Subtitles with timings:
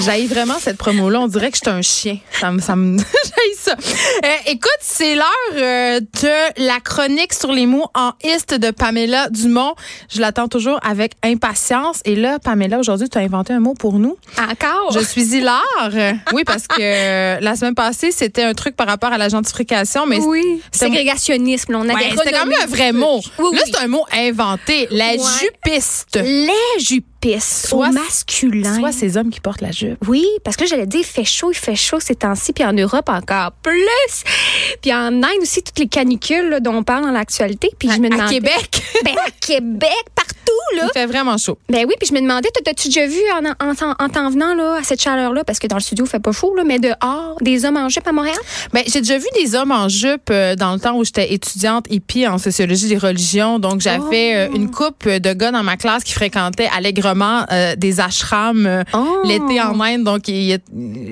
[0.00, 1.20] J'haïs vraiment cette promo-là.
[1.20, 2.18] On dirait que je suis un chien.
[2.38, 2.98] Ça me, ça me,
[3.58, 3.72] ça.
[3.72, 9.28] Euh, écoute, c'est l'heure euh, de la chronique sur les mots en iste de Pamela
[9.30, 9.74] Dumont.
[10.12, 12.00] Je l'attends toujours avec impatience.
[12.04, 14.16] Et là, Pamela, aujourd'hui, tu as inventé un mot pour nous.
[14.38, 14.92] Encore?
[14.92, 15.62] Je suis hilar.
[16.32, 20.06] Oui, parce que euh, la semaine passée, c'était un truc par rapport à la gentrification,
[20.06, 20.60] mais Oui.
[20.72, 23.20] Ségrégationnisme, on avait Ouais, c'était quand même un vrai mot.
[23.38, 24.88] Oui, Là, c'est un mot inventé.
[24.90, 25.18] La Ouais.
[25.40, 26.18] jupiste.
[26.22, 27.06] Les jupistes
[27.40, 28.78] Soit- au masculin.
[28.78, 29.98] Soit ces hommes qui portent la jupe.
[30.08, 32.64] Oui, parce que là, j'allais dire, il fait chaud, il fait chaud ces temps-ci, puis
[32.64, 34.24] en Europe encore plus.
[34.82, 37.70] Puis en Inde aussi, toutes les canicules là, dont on parle dans l'actualité.
[37.78, 38.34] Puis je me À demandais.
[38.34, 38.82] Québec.
[39.04, 39.90] Ben, à Québec,
[40.26, 40.88] partout, là.
[40.94, 41.58] Il fait vraiment chaud.
[41.68, 44.54] Ben oui, puis je me demandais, t'as-tu déjà vu en, en, en, en t'en venant
[44.54, 46.78] là, à cette chaleur-là, parce que dans le studio, il fait pas chaud, là, mais
[46.78, 48.36] dehors, des hommes en jupe à Montréal?
[48.72, 51.86] Ben, j'ai déjà vu des hommes en jupe euh, dans le temps où j'étais étudiante
[51.90, 53.58] hippie en sociologie des religions.
[53.58, 54.12] Donc, j'avais Oh.
[54.12, 59.20] euh, une coupe de gars dans ma classe qui fréquentaient allègrement euh, des ashrams Oh.
[59.24, 60.04] l'été en Inde.
[60.04, 60.60] Donc, il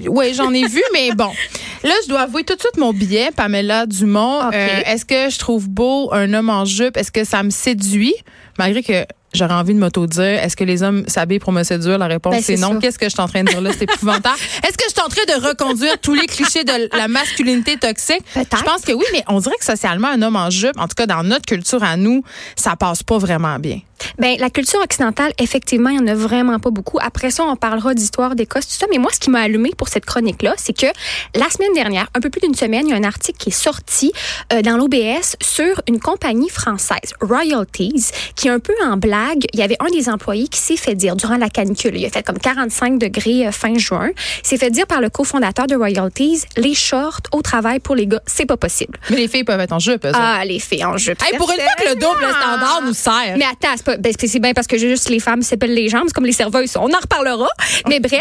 [0.09, 1.31] ouais, j'en ai vu, mais bon.
[1.85, 4.41] Là, je dois avouer tout de suite mon billet, Pamela Dumont.
[4.53, 6.97] Euh, Est-ce que je trouve beau un homme en jupe?
[6.97, 8.15] Est-ce que ça me séduit?
[8.59, 11.99] Malgré que j'aurais envie de m'auto-dire, est-ce que les hommes s'habillent pour me séduire?
[11.99, 12.79] La réponse, Ben, c'est non.
[12.79, 13.71] Qu'est-ce que je suis en train de dire là?
[13.77, 14.39] C'est épouvantable.
[14.67, 18.23] Est-ce que je suis en train de reconduire tous les clichés de la masculinité toxique?
[18.33, 18.59] Peut-être.
[18.59, 20.95] Je pense que oui, mais on dirait que socialement, un homme en jupe, en tout
[20.97, 22.23] cas dans notre culture à nous,
[22.57, 23.81] ça passe pas vraiment bien.
[24.19, 26.99] Ben, la culture occidentale, effectivement, il n'y en a vraiment pas beaucoup.
[27.01, 28.87] Après ça, on parlera d'histoire d'Écosse, tout ça.
[28.91, 30.87] Mais moi, ce qui m'a allumé pour cette chronique-là, c'est que
[31.35, 33.53] la semaine dernière, un peu plus d'une semaine, il y a un article qui est
[33.53, 34.13] sorti
[34.53, 39.45] euh, dans l'OBS sur une compagnie française, Royalties, qui est un peu en blague.
[39.53, 42.11] Il y avait un des employés qui s'est fait dire durant la canicule, il a
[42.11, 44.11] fait comme 45 degrés euh, fin juin,
[44.43, 48.23] s'est fait dire par le cofondateur de Royalties, les shorts au travail pour les gars,
[48.27, 48.99] c'est pas possible.
[49.11, 50.07] Mais les filles peuvent être en jupe.
[50.13, 51.23] Ah, les filles en jupe.
[51.23, 53.37] Hey, pour une fois que le double standard nous sert.
[53.37, 56.15] Mais attends, pas- ben, c'est bien parce que juste les femmes s'appellent les jambes, c'est
[56.15, 56.77] comme les serveuses.
[56.77, 57.49] On en reparlera.
[57.89, 58.21] Mais bref,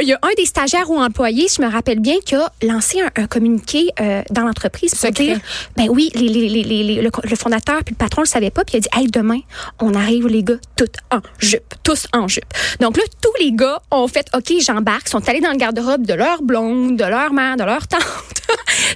[0.00, 3.00] il y a un des stagiaires ou employés, je me rappelle bien, qui a lancé
[3.00, 5.38] un, un communiqué euh, dans l'entreprise pour dire,
[5.76, 8.74] ben oui, les, les, les, le, le fondateur puis le patron le savait pas, puis
[8.74, 9.40] il a dit, hey, demain,
[9.80, 12.44] on arrive les gars tous en jupe, tous en jupe.
[12.80, 16.14] Donc là, tous les gars ont fait, ok, j'embarque, sont allés dans le garde-robe de
[16.14, 18.00] leur blonde, de leur mère, de leur tante.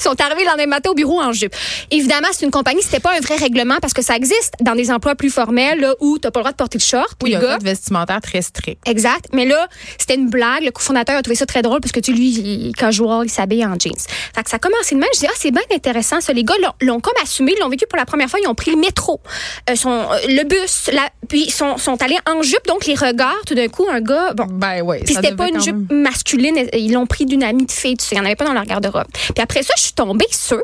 [0.00, 1.54] sont arrivés le lendemain matin au bureau en jupe.
[1.90, 4.90] Évidemment, c'est une compagnie, c'était pas un vrai règlement parce que ça existe dans des
[4.90, 7.10] emplois plus formels là, où t'as pas le droit de porter de short.
[7.22, 8.80] Oui, il y les a un vestimentaire très strict.
[8.88, 9.26] Exact.
[9.34, 10.62] Mais là, c'était une blague.
[10.64, 13.64] Le cofondateur a trouvé ça très drôle parce que tu lui, il casual, il s'habille
[13.66, 13.92] en jeans.
[14.34, 15.10] Fait que ça a commencé de même.
[15.14, 16.20] Je dis, ah, c'est bien intéressant.
[16.20, 16.32] Ça.
[16.32, 18.38] Les gars l'ont- l'ont comme assumé, l'ont vécu pour la première fois.
[18.42, 19.20] Ils ont pris le métro,
[19.68, 22.66] euh, sont, euh, le bus, la, puis ils sont, sont allés en jupe.
[22.66, 24.98] Donc, les regards, tout d'un coup, un gars, bon, Ben oui.
[25.04, 26.02] puis c'était pas une jupe même.
[26.02, 28.44] masculine, ils l'ont pris d'une amie de fille, tu sais, il n'y en avait pas
[28.44, 29.06] dans leur garde-robe.
[29.12, 30.60] Puis après ça, je suis tombée sur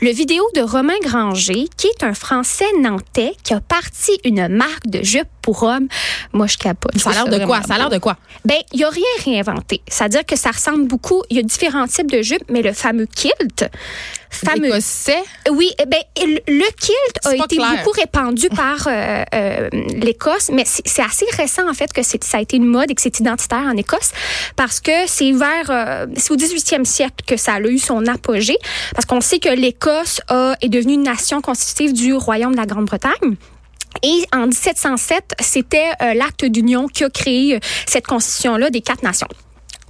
[0.00, 4.73] le vidéo de Romain Granger, qui est un Français nantais qui a parti une marque
[4.86, 5.88] de jupe pour hommes.
[6.32, 6.96] Moi, je capote.
[6.98, 7.60] Ça a l'air de quoi?
[7.62, 8.16] Ça a l'air de quoi?
[8.44, 9.82] Ben, il n'y a rien réinventé.
[9.88, 11.22] C'est-à-dire que ça ressemble beaucoup.
[11.30, 13.64] Il y a différents types de jupes, mais le fameux kilt,
[14.30, 14.68] fameux.
[14.68, 15.22] Écossais?
[15.50, 17.70] Oui, eh ben, le kilt a été clair.
[17.84, 22.40] beaucoup répandu par euh, euh, l'Écosse, mais c'est assez récent en fait que ça a
[22.40, 24.10] été une mode et que c'est identitaire en Écosse
[24.56, 28.56] parce que c'est vers euh, c'est au 18e siècle que ça a eu son apogée
[28.94, 32.66] parce qu'on sait que l'Écosse a- est devenue une nation constitutive du royaume de la
[32.66, 33.36] Grande-Bretagne.
[34.04, 39.02] Et en 1707, c'était euh, l'acte d'union qui a créé euh, cette constitution-là des quatre
[39.02, 39.28] nations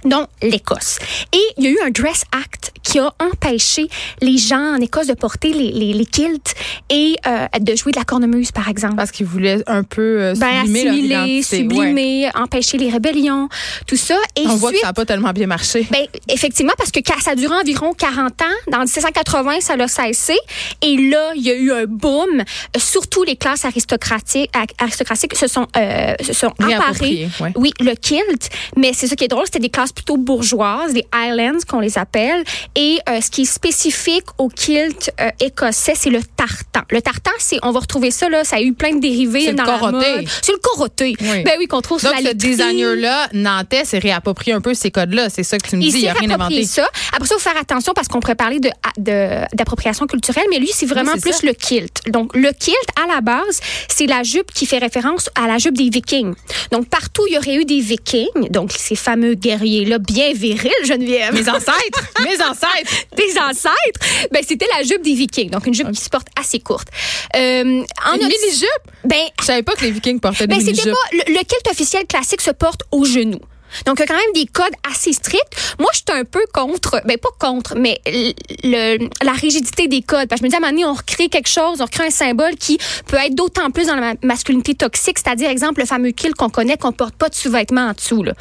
[0.05, 0.99] dont l'Écosse.
[1.33, 3.87] Et il y a eu un Dress Act qui a empêché
[4.21, 6.53] les gens en Écosse de porter les, les, les kilts
[6.89, 8.95] et euh, de jouer de la cornemuse, par exemple.
[8.95, 11.15] Parce qu'ils voulaient un peu euh, Ben, sublimer assimiler.
[11.37, 11.41] Ouais.
[11.43, 13.49] sublimer, empêcher les rébellions,
[13.87, 14.17] tout ça.
[14.35, 15.87] Et On voit que ça n'a pas tellement bien marché.
[15.91, 18.45] ben, effectivement, parce que ça a duré environ 40 ans.
[18.71, 20.35] Dans 1780, ça l'a cessé.
[20.81, 22.43] Et là, il y a eu un boom.
[22.77, 27.29] Surtout les classes aristocratiques, aristocratiques se sont, euh, se sont emparées.
[27.39, 27.51] Ouais.
[27.55, 28.49] Oui, le kilt.
[28.77, 31.97] Mais c'est ça qui est drôle, c'était des classes plutôt bourgeoises, des Highlands qu'on les
[31.97, 32.43] appelle.
[32.75, 36.81] Et euh, ce qui est spécifique au kilt euh, écossais, c'est le tartan.
[36.91, 39.51] Le tartan, c'est, on va retrouver ça là, ça a eu plein de dérivés C'est
[39.51, 40.25] le dans la mode.
[40.41, 41.15] C'est le coroté.
[41.19, 41.43] Oui.
[41.43, 44.91] Ben oui, qu'on trouve sur Donc, la ce designer-là, Nantais, s'est réapproprié un peu ces
[44.91, 45.29] codes-là.
[45.29, 45.99] C'est ça que tu me dis.
[45.99, 46.63] Il a rien inventé.
[46.65, 46.85] ça.
[47.13, 50.69] Après ça, faut faire attention parce qu'on pourrait parler de, de- d'appropriation culturelle, mais lui,
[50.73, 51.47] c'est vraiment Oui, plus ça.
[51.47, 52.01] le kilt.
[52.09, 55.77] Donc, le kilt, à la base, c'est la jupe qui fait référence à la jupe
[55.77, 56.33] des Vikings.
[56.71, 59.35] Donc, partout, il y aurait eu des Vikings, donc ces fameux
[59.85, 61.33] guerriers-là bien virils, Geneviève.
[61.33, 62.03] Mes ancêtres!
[62.23, 62.91] mes ancêtres!
[63.15, 66.59] des ancêtres, ben c'était la jupe des Vikings, donc une jupe qui se porte assez
[66.59, 66.87] courte.
[67.35, 68.67] Euh, en Une mini-jupe?
[69.03, 70.93] ben Je savais pas que les Vikings portaient ben, des c'était mini-jupes.
[70.93, 73.39] pas le, le kilt officiel classique se porte au genou.
[73.85, 75.75] Donc, il y a quand même des codes assez stricts.
[75.79, 80.29] Moi, je suis un peu contre, ben pas contre, mais le, la rigidité des codes.
[80.29, 82.05] Parce que je me dis, à un moment donné, on recrée quelque chose, on recrée
[82.05, 82.77] un symbole qui
[83.07, 86.77] peut être d'autant plus dans la masculinité toxique, c'est-à-dire, exemple, le fameux kill qu'on connaît,
[86.77, 88.23] qu'on porte pas de sous-vêtements en dessous.
[88.23, 88.33] Là.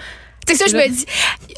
[0.47, 1.07] C'est ça, je me dis.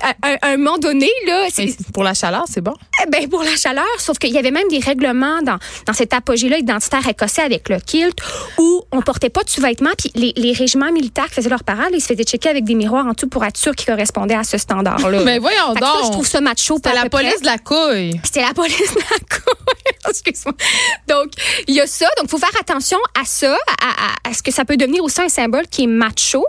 [0.02, 1.46] À, un moment donné, là.
[1.94, 2.74] Pour la chaleur, c'est bon?
[3.02, 6.12] Eh ben, pour la chaleur, sauf qu'il y avait même des règlements dans, dans cet
[6.12, 8.16] apogée-là identitaire écossais avec le kilt
[8.58, 9.90] où on portait pas de sous-vêtements.
[9.96, 12.74] Puis les, les, régiments militaires qui faisaient leur parade, ils se faisaient checker avec des
[12.74, 15.20] miroirs en tout pour être sûr qu'ils correspondaient à ce standard-là.
[15.24, 16.04] Mais voyons donc.
[16.04, 16.76] je trouve ça macho.
[16.76, 18.20] C'était la police de la couille.
[18.22, 19.66] C'était la police de la couille.
[20.08, 20.54] Excuse-moi.
[21.08, 21.32] Donc,
[21.66, 22.06] il y a ça.
[22.16, 25.20] Donc, il faut faire attention à ça, à, à, ce que ça peut devenir aussi
[25.20, 26.44] un symbole qui est macho.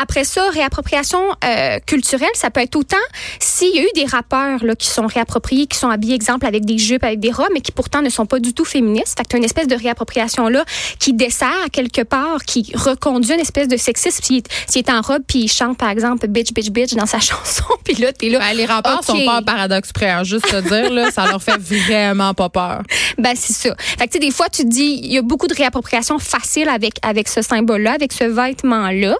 [0.00, 2.96] Après ça, réappropriation euh, culturelle, ça peut être autant
[3.38, 6.64] s'il y a eu des rappeurs là, qui sont réappropriés, qui sont habillés, exemple, avec
[6.64, 9.18] des jupes, avec des robes, mais qui pourtant ne sont pas du tout féministes.
[9.18, 10.64] Fait que tu as une espèce de réappropriation là
[10.98, 14.22] qui dessert quelque part, qui reconduit une espèce de sexisme.
[14.22, 17.20] S'il est, est, en robe, puis il chante, par exemple, bitch, bitch, bitch dans sa
[17.20, 18.38] chanson, puis là, t'es là.
[18.38, 21.42] Ben, les rappeurs sont pas un paradoxe près, hein, juste te dire, là, ça leur
[21.42, 22.82] fait vraiment pas peur.
[23.18, 23.74] Ben, c'est ça.
[23.98, 26.94] Fait que, des fois, tu te dis, il y a beaucoup de réappropriation facile avec,
[27.02, 29.16] avec ce symbole-là, avec ce vêtement-là.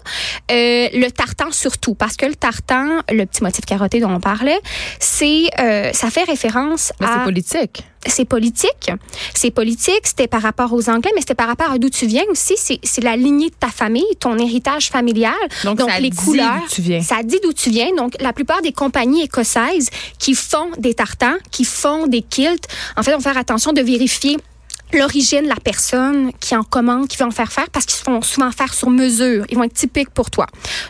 [0.51, 2.52] Euh, le tartan surtout, parce que le tartan,
[3.09, 4.59] le petit motif carotté dont on parlait,
[4.99, 7.17] c'est, euh, ça fait référence mais à.
[7.19, 8.91] C'est politique c'est politique.
[9.33, 12.23] C'est politique, c'était par rapport aux Anglais, mais c'était par rapport à d'où tu viens
[12.29, 12.55] aussi.
[12.57, 15.33] C'est la lignée de ta famille, ton héritage familial.
[15.63, 16.59] Donc, ça les dit couleurs.
[16.61, 17.01] D'où tu viens.
[17.01, 17.93] Ça dit d'où tu viens.
[17.95, 19.89] Donc, la plupart des compagnies écossaises
[20.19, 22.67] qui font des tartans, qui font des kilts,
[22.97, 24.37] en fait, on faire attention de vérifier
[24.97, 28.21] l'origine, la personne qui en commande, qui veut en faire faire, parce qu'ils se font
[28.21, 29.45] souvent faire sur mesure.
[29.49, 30.45] Ils vont être typiques pour toi.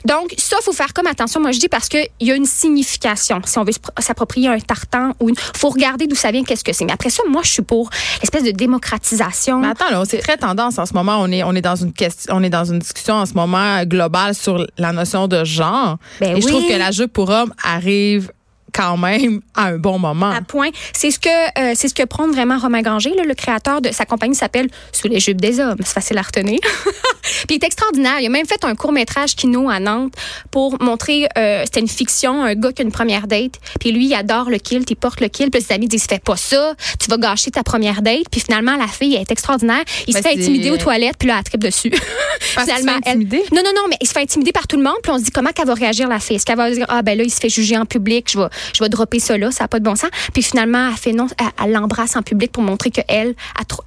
[0.05, 1.39] Donc, ça, faut faire comme attention.
[1.41, 3.41] Moi, je dis parce qu'il y a une signification.
[3.45, 6.73] Si on veut s'approprier un tartan ou une, faut regarder d'où ça vient, qu'est-ce que
[6.73, 6.85] c'est.
[6.85, 7.89] Mais après ça, moi, je suis pour
[8.21, 9.59] l'espèce de démocratisation.
[9.59, 11.17] Mais attends, là, c'est très tendance en ce moment.
[11.19, 13.83] On est, on est dans une question, on est dans une discussion en ce moment
[13.83, 15.97] globale sur la notion de genre.
[16.19, 18.31] Ben Et je trouve que la jupe pour homme arrive
[18.73, 20.31] quand même à un bon moment.
[20.31, 20.69] À point.
[20.93, 24.05] C'est ce que euh, c'est ce que prend vraiment Romain Granger, le créateur de sa
[24.05, 25.77] compagnie s'appelle Sous les jupes des hommes.
[25.79, 26.59] C'est facile à retenir.
[27.47, 28.19] Puis il est extraordinaire.
[28.19, 30.13] Il a même fait un court métrage kino à Nantes
[30.51, 33.53] pour montrer euh, c'était une fiction, un gars qui a une première date.
[33.79, 35.51] Puis lui, il adore le kilt, il porte le kilt.
[35.51, 38.25] Puis ses amis disent fais pas ça, tu vas gâcher ta première date.
[38.31, 39.83] Puis finalement, la fille elle est extraordinaire.
[40.07, 41.91] Il se fait intimider aux toilettes, puis là, elle tripe dessus.
[42.39, 43.19] finalement, elle...
[43.19, 44.97] Non, non, non, mais il se fait intimider par tout le monde.
[45.03, 46.37] Puis on se dit comment qu'elle va réagir la fille?
[46.37, 48.47] Est-ce qu'elle va dire ah ben là, il se fait juger en public, je vais
[48.73, 50.09] je vais dropper ça là, ça n'a pas de bon sens.
[50.33, 51.27] Puis finalement, elle fait non,
[51.63, 53.35] elle, l'embrasse en public pour montrer qu'elle, elle,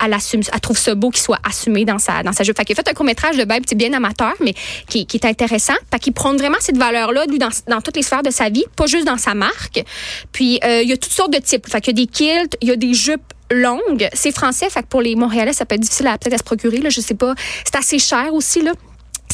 [0.05, 2.53] elle, assume, elle trouve ça beau qu'il soit assumé dans sa, dans sa jeu.
[2.57, 4.55] Fait qu'il a fait un court-métrage de petit bien amateur, mais
[4.89, 5.75] qui, est intéressant.
[5.91, 8.87] Fait qu'il prend vraiment cette valeur-là, lui, dans, toutes les sphères de sa vie, pas
[8.87, 9.85] juste dans sa marque.
[10.33, 11.69] Puis, euh, il y a toutes sortes de types.
[11.69, 14.09] Fait qu'il y a des kilts, il y a des jupes longues.
[14.13, 17.01] C'est français, fait que pour les Montréalais, ça peut être difficile à se procurer, je
[17.01, 17.35] sais pas.
[17.65, 18.73] C'est assez cher aussi, là.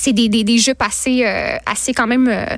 [0.01, 2.29] C'est des, des, des jupes assez, euh, assez quand même...
[2.29, 2.57] Euh,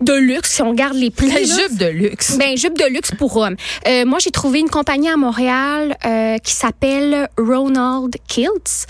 [0.00, 1.30] de luxe, si on regarde les prix.
[1.30, 2.36] jupe de luxe.
[2.38, 3.56] Ben, jupe de luxe pour hommes.
[3.86, 8.86] Euh, moi, j'ai trouvé une compagnie à Montréal euh, qui s'appelle Ronald Kilts.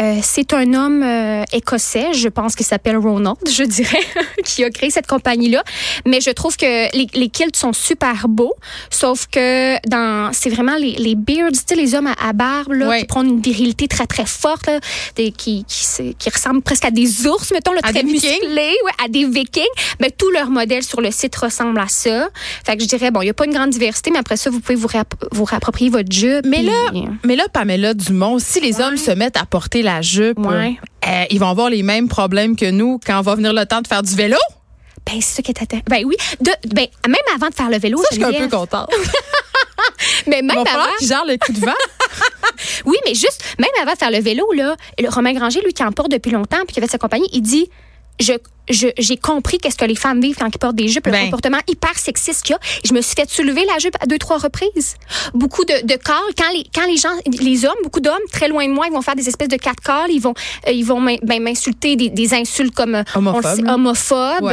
[0.00, 4.00] Euh, c'est un homme euh, écossais, je pense qu'il s'appelle Ronald, je dirais,
[4.44, 5.62] qui a créé cette compagnie-là.
[6.06, 8.54] Mais je trouve que les, les kilts sont super beaux,
[8.88, 12.98] sauf que dans c'est vraiment les, les beards, tu sais, les hommes à, barbe, là,
[12.98, 14.80] qui prennent une virilité très, très forte, là,
[15.16, 19.08] des, qui, qui, qui ressemblent presque à des ours, mettons, le très musclés, ouais, à
[19.08, 19.64] des vikings.
[20.00, 22.28] Mais tout leur modèle sur le site ressemble à ça.
[22.64, 24.50] Fait que je dirais, bon, il n'y a pas une grande diversité, mais après ça,
[24.50, 24.88] vous pouvez vous,
[25.32, 26.44] vous réapproprier votre jupe.
[26.46, 26.90] Mais là,
[27.24, 31.40] mais là, Pamela Dumont, si les hommes se mettent à porter la jupe, euh, ils
[31.40, 34.14] vont avoir les mêmes problèmes que nous quand va venir le temps de faire du
[34.14, 34.36] vélo?
[35.06, 35.84] Ben, c'est ça qui est intéressant.
[35.88, 36.16] Ben oui.
[36.40, 38.90] De, ben, même avant de faire le vélo, ça, je suis un peu contente.
[40.26, 40.90] mais même avant.
[40.98, 41.72] Qui gère le coup de vent.
[42.84, 45.82] oui, mais juste, même avant de faire le vélo, là, le Romain Granger, lui, qui
[45.82, 47.70] en porte depuis longtemps, puis qui avait sa compagnie, il dit
[48.20, 48.34] je
[48.70, 51.24] j'ai compris qu'est-ce que les femmes vivent quand ils portent des jupes, le ben.
[51.24, 52.60] comportement hyper sexiste qu'il y a.
[52.84, 54.96] Je me suis fait soulever la jupe à deux, trois reprises.
[55.34, 56.16] Beaucoup de, de calls.
[56.36, 57.08] Quand les, quand les gens,
[57.40, 59.82] les hommes, beaucoup d'hommes, très loin de moi, ils vont faire des espèces de quatre
[59.82, 60.10] calls.
[60.10, 60.34] Ils vont,
[60.68, 63.68] euh, ils vont ben, m'insulter des, des, insultes comme euh, homophobe.
[63.68, 64.52] homophobe.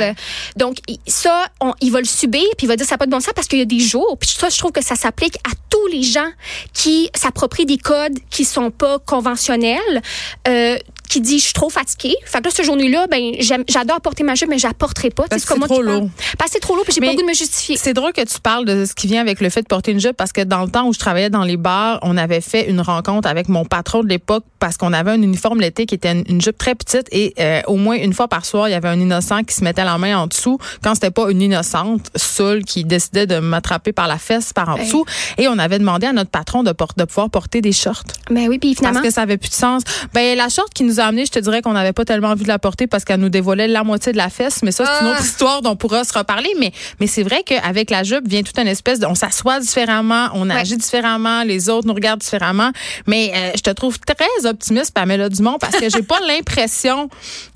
[0.56, 3.12] Donc, ça, on, il va le subir, puis il va dire ça n'a pas de
[3.12, 4.18] bon sens parce qu'il y a des jours.
[4.20, 6.30] Puis ça, je trouve que ça s'applique à tous les gens
[6.74, 10.02] qui s'approprient des codes qui sont pas conventionnels.
[10.48, 10.78] Euh,
[11.10, 12.16] qui dit je suis trop fatiguée.
[12.26, 13.34] Fait que là, cette journée-là, ben,
[13.68, 15.26] j'adore porter ma jupe, mais j'apporterai pas.
[15.30, 16.10] Parce que c'est trop lourd.
[16.38, 17.78] Parce que c'est trop lourd, puis j'ai pas le goût de me justifier.
[17.78, 20.00] C'est drôle que tu parles de ce qui vient avec le fait de porter une
[20.00, 22.70] jupe, parce que dans le temps où je travaillais dans les bars, on avait fait
[22.70, 26.24] une rencontre avec mon patron de l'époque parce qu'on avait un uniforme l'été qui était
[26.28, 28.88] une, jupe très petite et euh, au moins une fois par soir, il y avait
[28.88, 32.64] un innocent qui se mettait la main en dessous quand c'était pas une innocente seule
[32.64, 35.06] qui décidait de m'attraper par la fesse par en dessous.
[35.38, 38.04] Et on avait demandé à notre patron de, de pouvoir porter des shorts.
[38.30, 39.00] Ben oui, puis finalement.
[39.00, 39.84] Parce que ça avait plus de sens.
[40.14, 42.30] Ben la short qui nous nous a amené, je te dirais qu'on n'avait pas tellement
[42.30, 44.64] envie de la porter parce qu'elle nous dévoilait la moitié de la fesse.
[44.64, 45.14] Mais ça, c'est une Ah.
[45.14, 46.50] autre histoire dont on pourra se reparler.
[46.60, 50.30] Mais, mais c'est vrai qu'avec la jupe vient toute une espèce de, on s'assoit différemment,
[50.34, 52.72] on agit différemment, les autres nous regardent différemment.
[53.06, 57.10] Mais euh, je te trouve très optimiste, Pamela Dumont, parce que j'ai pas l'impression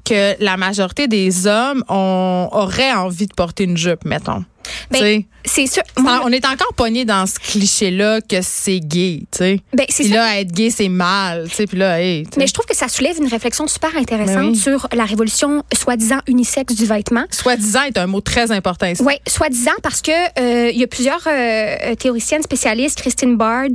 [0.03, 4.43] que la majorité des hommes ont, auraient envie de porter une jupe, mettons.
[4.91, 5.23] Ben.
[5.43, 5.81] C'est sûr.
[5.97, 9.59] Moi, on est encore pogné dans ce cliché-là que c'est gay, tu sais.
[9.73, 10.19] ben, c'est Puis ça.
[10.19, 11.65] là, être gay, c'est mal, tu sais.
[11.65, 12.27] Puis là, hey.
[12.37, 14.55] Mais je trouve que ça soulève une réflexion super intéressante Ben oui.
[14.55, 17.23] sur la révolution soi-disant unisexe du vêtement.
[17.31, 19.01] Soi-disant est un mot très important ici.
[19.01, 23.65] Oui, soi-disant parce que euh, il y a plusieurs euh, théoriciennes spécialistes, Christine Bard,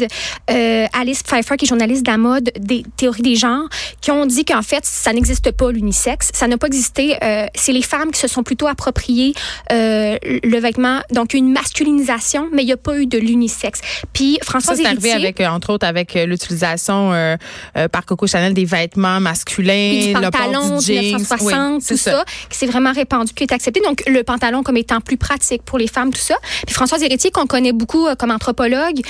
[0.51, 3.69] euh, Alice Pfeiffer qui est journaliste de la mode, des théories des genres,
[4.01, 7.17] qui ont dit qu'en fait ça n'existe pas l'unisexe, ça n'a pas existé.
[7.23, 9.35] euh, c'est les femmes qui se sont plutôt appropriées
[9.73, 13.81] euh, le vêtement, donc une masculinisation, mais il n'y a pas eu de l'unisexe.
[14.13, 17.37] Puis Ça, Françoise c'est arrivé avec, euh, entre autres, avec euh, l'utilisation euh,
[17.77, 21.05] euh, par Coco Chanel des vêtements masculins, puis du le pantalon du de jeans.
[21.05, 23.81] 1960, Oui, tout c'est ça, qui s'est vraiment répandu, qui est accepté.
[23.81, 26.37] Donc, le pantalon comme étant plus pratique pour les femmes, tout ça.
[26.67, 29.01] Puis Françoise Héritier, qu'on connaît beaucoup comme anthropologue,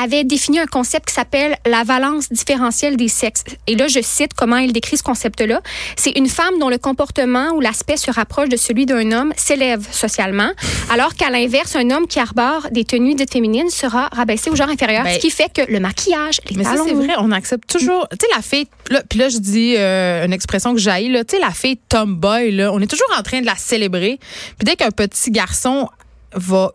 [0.00, 3.44] avait défini un concept qui s'appelle la valence différentielle des sexes.
[3.66, 5.60] Et là, je cite comment il décrit ce concept-là.
[5.96, 9.86] C'est une femme dont le comportement ou l'aspect se rapproche de celui d'un homme s'élève
[9.90, 10.50] socialement,
[10.90, 14.68] alors qu'à l'inverse, un homme qui arbore des tenues dites féminines sera rabaissé au genre
[14.68, 17.30] inférieur, Ben, ce qui fait que le maquillage, les Mais ça, talons c'est vrai, on
[17.30, 18.08] accepte toujours.
[18.10, 18.66] Tu sais, la fille,
[19.08, 21.24] puis là, je dis euh, une expression que j'haïs, là.
[21.24, 24.18] Tu sais, la fille tomboy, là, on est toujours en train de la célébrer.
[24.58, 25.88] Puis dès qu'un petit garçon
[26.34, 26.72] va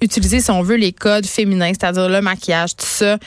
[0.00, 3.18] utiliser, si on veut, les codes féminins, c'est-à-dire le maquillage, tout ça,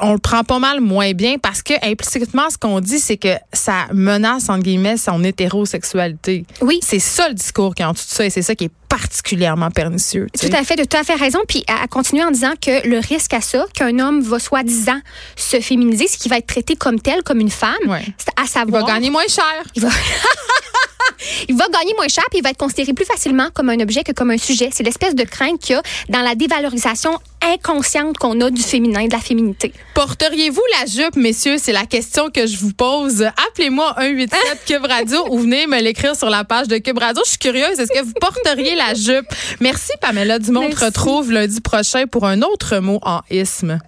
[0.00, 3.34] on le prend pas mal moins bien parce que implicitement, ce qu'on dit, c'est que
[3.52, 6.44] ça menace, entre guillemets, son hétérosexualité.
[6.60, 6.78] Oui.
[6.82, 8.72] C'est ça le discours qui est en dessous de ça et c'est ça qui est
[8.88, 10.26] particulièrement pernicieux.
[10.38, 11.40] Tout à fait, de tout à fait raison.
[11.48, 15.00] Puis à, continuer en disant que le risque à ça, qu'un homme va soi-disant
[15.36, 17.74] se féminiser, c'est qu'il va être traité comme tel, comme une femme.
[17.86, 18.04] Ouais.
[18.18, 18.86] C'est à Il savoir.
[18.86, 19.62] va gagner moins cher.
[19.74, 19.88] Il va...
[21.48, 24.02] il va gagner moins cher puis il va être considéré plus facilement comme un objet
[24.02, 24.70] que comme un sujet.
[24.72, 29.06] C'est l'espèce de crainte qu'il y a dans la dévalorisation inconsciente qu'on a du féminin,
[29.06, 29.72] de la féminité.
[29.94, 31.56] Porteriez-vous la jupe, messieurs?
[31.58, 33.22] C'est la question que je vous pose.
[33.48, 37.22] Appelez-moi 187 Cube Radio ou venez me l'écrire sur la page de Cube Radio.
[37.24, 37.78] Je suis curieuse.
[37.78, 39.26] Est-ce que vous porteriez la jupe?
[39.60, 40.66] Merci, Pamela Dumont.
[40.66, 43.78] On te retrouve lundi prochain pour un autre mot en isme.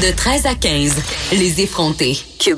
[0.00, 0.92] De 13 à 15,
[1.32, 2.18] les effrontés.
[2.38, 2.56] Cube